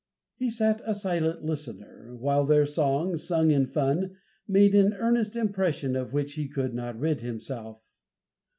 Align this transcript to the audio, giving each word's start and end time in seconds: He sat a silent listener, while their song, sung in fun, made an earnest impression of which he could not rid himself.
He 0.37 0.49
sat 0.49 0.81
a 0.83 0.95
silent 0.95 1.45
listener, 1.45 2.15
while 2.15 2.43
their 2.43 2.65
song, 2.65 3.17
sung 3.17 3.51
in 3.51 3.67
fun, 3.67 4.15
made 4.47 4.73
an 4.73 4.95
earnest 4.95 5.35
impression 5.35 5.95
of 5.95 6.11
which 6.11 6.33
he 6.33 6.47
could 6.47 6.73
not 6.73 6.97
rid 6.97 7.21
himself. 7.21 7.83